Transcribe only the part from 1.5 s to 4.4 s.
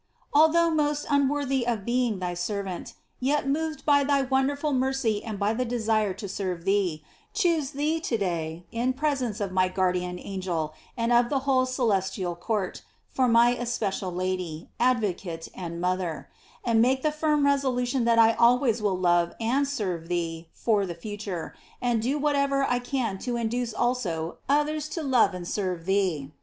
of being thy ser vant, yet moved by thy